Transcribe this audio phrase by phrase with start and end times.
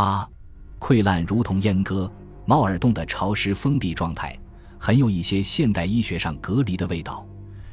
[0.00, 0.26] 八，
[0.78, 2.10] 溃烂如同阉割，
[2.46, 4.34] 猫耳洞的潮湿封闭状态，
[4.78, 7.22] 很有一些现代医学上隔离的味道。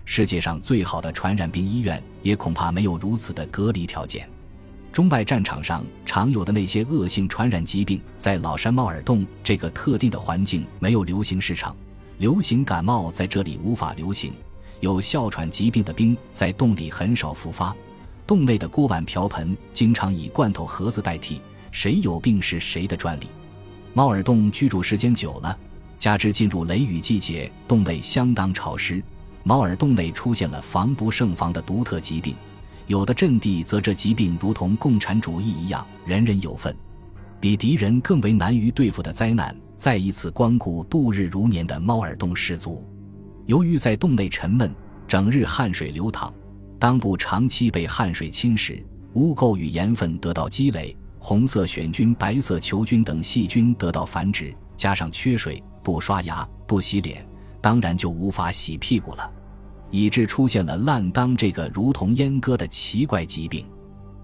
[0.04, 4.30] 世界上最好的传染病医院，也恐怕没有如此的隔离条件。
[4.92, 11.74] 中外战场上常有的那些恶性传染疾病，在老山猫耳洞这个特定的环境没有流行市场，
[12.18, 14.34] 流行感冒在这里无法流行。
[14.82, 17.74] 有哮喘疾病的兵在洞里很少复发，
[18.28, 21.40] 洞内的锅碗瓢盆经常以罐头盒子代替，
[21.72, 23.28] 谁有病是谁的专利。
[23.94, 25.58] 猫耳洞居住时间久了，
[25.98, 29.04] 加之进入雷雨季节，洞内相当潮湿，
[29.44, 32.36] 猫耳洞内出现了防不胜防的独特疾病。
[32.86, 36.76] 有的阵地则这疾病如同共产主义一样，人人有份。
[37.40, 42.84] 比敌人更为难于对付的灾难，再一次光顾度日如年的猫耳洞氏族。
[43.46, 44.74] 由于在洞内沉闷，
[45.08, 46.34] 整日汗水流淌，
[46.80, 48.82] 裆部长期被汗水侵蚀，
[49.14, 57.28] 污垢与盐分得到积累，红色癣菌、白色球菌等细菌得到繁殖，加上缺水、不刷牙、不洗脸，
[57.62, 59.32] 当然就无法洗屁股了，
[59.90, 63.66] 以致出现了烂裆这个如同阉割的奇怪疾病。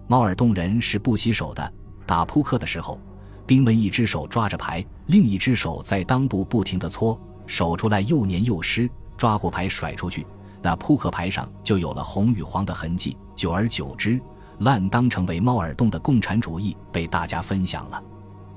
[0.08, 1.74] 猫耳洞人是不洗手的，
[2.06, 3.00] 打扑克的时候，
[3.46, 8.90] 兵们一只手抓着牌，另一只手在裆部不停地搓，手出来又黏又湿。
[9.16, 10.26] 抓过牌甩出去，
[10.62, 13.16] 那扑克牌上就有了红与黄的痕迹。
[13.36, 14.20] 久而久之，
[14.60, 18.04] 烂裆成为猫耳洞的共产主义，被大家分享了。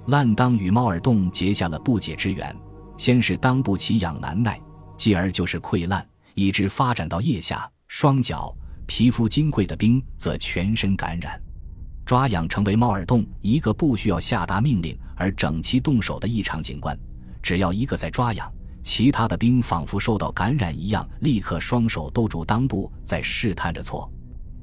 [0.06, 2.54] 烂裆与猫耳洞结下了不解之缘。
[2.96, 4.60] 先是裆部奇痒难耐，
[4.96, 8.54] 继而就是溃烂，一直发展到腋下、双脚，
[8.86, 11.40] 皮肤金贵的兵则全身感染。
[12.04, 16.96] 抓痒成为猫耳洞一个不需要下达命令而整齐动手的异常景观。
[17.42, 18.50] 只要一个在抓痒。
[18.82, 24.08] 其他的兵仿佛受到感染一样，立刻双手兜住裆部，在试探着搓。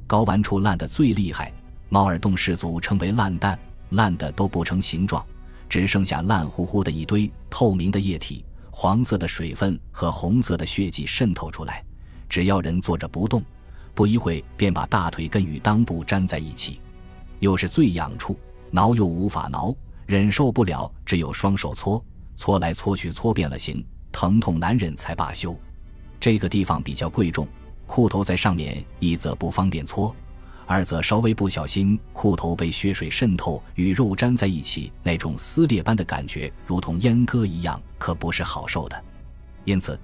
[0.07, 1.51] 睾丸处烂得最厉害，
[1.89, 3.57] 猫耳洞氏族称为烂蛋，
[3.89, 5.25] 烂的都不成形状，
[5.67, 11.83] 只剩下烂乎乎的一堆透明的液体，黄色的水分和红色的血迹渗透出来。
[12.29, 13.43] 只要人坐着不动，
[13.93, 16.79] 不一会便把大腿根与裆部粘在一起，
[17.39, 18.37] 又是最痒处，
[18.71, 19.75] 挠又无法挠，
[20.05, 22.03] 忍受不了，只有双手搓，
[22.35, 23.85] 搓来搓去，搓遍了形。
[24.11, 25.57] 疼痛难忍才罢休，
[26.19, 27.47] 这个地方比较贵重，
[27.85, 30.15] 裤头在上面，一则不方便搓，
[30.65, 39.03] 二则稍微不小心，裤头被血水渗透与肉粘在一起，那种撕裂般的感觉，如同阉割一样，可不是好受的。
[39.65, 39.99] 因此，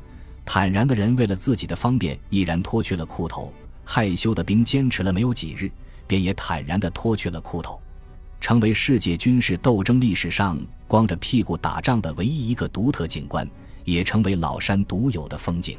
[0.45, 3.51] 坦然的人为了自己的方便，毅然脱去了裤头；
[3.83, 5.71] 害羞的兵坚持了没有几日，
[6.05, 7.79] 便也坦然地脱去了裤头，
[8.39, 13.49] 成为世界军事斗争历史上光着屁股打仗的唯一一个独特景观。
[13.85, 15.75] 也成为老山独有的风景，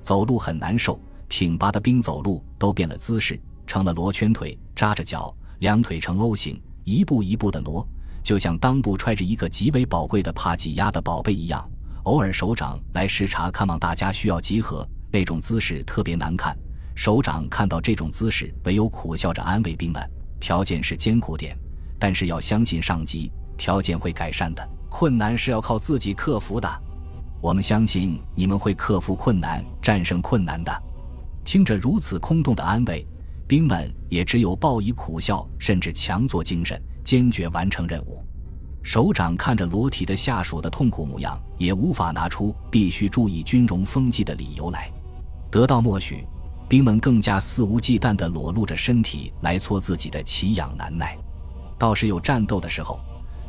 [0.00, 0.98] 走路很难受，
[1.36, 3.36] 挺拔的兵走路都变了姿势，
[3.66, 7.84] 成了罗圈腿，扎着脚，两腿成 O 型，一步一步的挪，
[8.22, 11.68] 就像裆部揣着一个极为宝贵的怕挤压的宝贝一样。
[12.04, 16.56] 偶尔首长来视察，看望大家需要集合，那种姿势特别难看。
[16.94, 20.00] 首长看到这种姿势，唯有苦笑着安慰兵们：
[20.38, 21.58] 条件是艰苦点，
[21.98, 24.64] 但是要相信上级，条件会改善的。
[24.88, 26.82] 困难是要靠自己克服的。
[27.40, 30.72] 我们相信你们会克服困难，战胜困难的。
[31.44, 33.06] 听着如此空洞的安慰，
[33.46, 38.24] 兵们也只有报以苦笑，甚至强作精神，坚决完成任务。
[38.82, 44.90] 首长看着裸体的下属的痛苦模样，也无法拿出必须注意军容风纪的理由来。
[45.50, 46.26] 得到默许，
[46.68, 51.16] 兵们更加肆无忌惮地裸露着身体来搓自己的奇痒难耐。
[51.78, 53.00] 倒是有战斗的时候，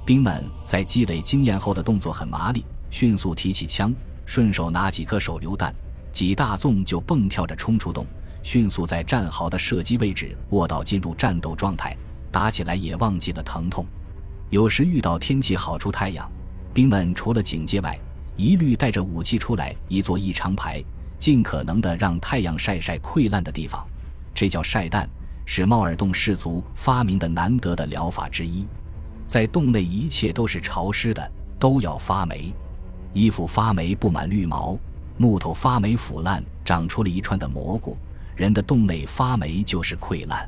[0.06, 2.66] 兵们在积累经验后的动作很麻利。
[2.90, 3.94] 迅速提起枪，
[4.26, 5.76] 顺手拿几颗手榴弹，
[6.16, 8.06] 几大纵就蹦跳着冲出洞，
[8.42, 11.94] 迅速在战壕的射击位置卧倒，进入战斗状态。
[12.32, 13.86] 打起来也忘记了疼痛。
[14.50, 16.26] 有时遇到天气好出太阳，
[16.74, 18.00] 兵们除了警戒外，
[18.38, 20.82] 一律带着武器出来，一坐一长排，
[21.20, 23.86] 尽可能的让太阳晒晒溃烂的地方。
[24.34, 25.10] 这叫晒弹，
[25.46, 28.66] 是猫耳洞氏族发明的难得的疗法之一。
[29.28, 31.30] 在洞内，一切都是潮湿的，
[31.60, 32.54] 都要发霉。
[33.12, 34.78] 衣服发霉，布满绿毛；
[35.18, 37.98] 木头发霉，腐烂，长出了一串的蘑菇。
[38.36, 40.48] 人的洞内发霉就是溃烂。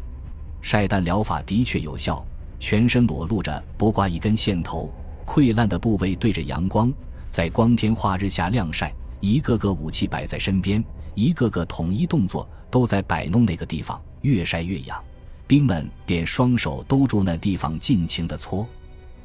[0.62, 2.26] 晒蛋疗法的确有效，
[2.60, 4.92] 全身裸露着，不挂一根线头，
[5.26, 6.92] 溃烂的部位对着阳光，
[7.30, 8.94] 在光天化日下晾晒。
[9.20, 10.84] 一个个武器摆在身边，
[11.16, 15.02] 一个个统一动作都在摆弄那个地方，越晒越痒，
[15.48, 18.68] 兵们便双手兜住那地方，尽情的搓。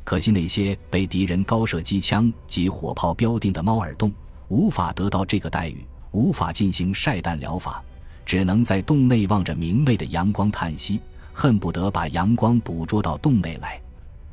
[0.05, 4.13] 可惜那些被敌人高射机枪及火炮标定的猫耳洞，
[4.53, 7.83] 无法得到这个待遇，无法进行晒蛋疗法，
[8.27, 11.01] 只能在洞内望着明媚的阳光叹息，
[11.33, 13.81] 恨不得把阳光捕捉到洞内来。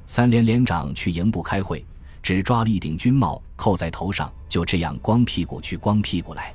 [0.05, 1.85] 三连连长去营部开会，
[2.21, 6.53] 只抓了一顶军帽扣在头上，就这样光屁股去光屁股来。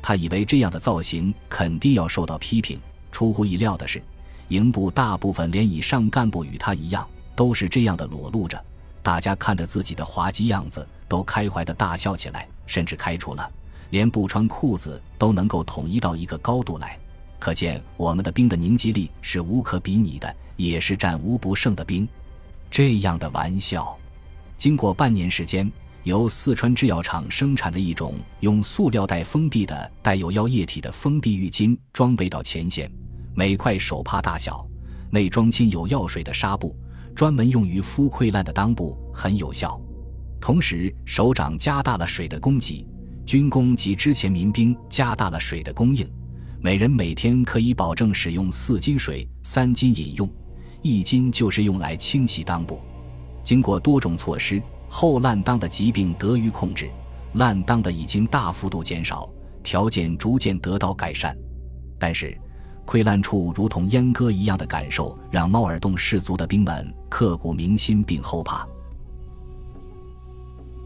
[0.00, 2.80] 他以为这样的造型肯定要受到批评。
[3.12, 4.02] 出乎意料的是，
[4.48, 7.06] 营部大部分连以上干部与他一样，
[7.36, 8.58] 都是这样的裸露着。
[9.02, 13.50] 大家看着自己的滑稽样子，都开怀的大笑起来，甚至开除了，
[13.90, 16.98] 连不穿裤子都能够统一到一个高度来。
[17.38, 22.08] 可见我们的兵的凝集力是无可比拟的，也是战无不胜的兵。
[22.70, 23.96] 这样的玩笑，
[24.56, 25.70] 经过半年时间。
[26.04, 32.92] 由四川制药厂生产的一种用塑料袋封闭的带有药液体的封闭浴巾装备到前线，
[33.34, 34.66] 每块手帕大小，
[35.10, 36.76] 内装浸有药水的纱布，
[37.14, 39.80] 专门用于敷溃烂的裆部，很有效。
[40.44, 42.86] 同时，首长加大了水的供给，
[43.24, 46.06] 军工及之前民兵加大了水的供应，
[46.60, 50.30] 每人每天可以保证使用四斤水，三斤饮用，
[50.82, 52.78] 一斤就是用来清洗裆部。
[53.42, 54.62] 经过多种措施。
[54.86, 56.90] 后烂裆的疾病得于控制，
[57.36, 59.26] 烂裆的已经大幅度减少，
[59.62, 61.34] 条件逐渐得到改善。
[61.98, 62.38] 但是，
[62.84, 68.68] 溃烂处如同阉割一样的感受，让猫耳洞氏族的兵们刻骨铭心并后怕。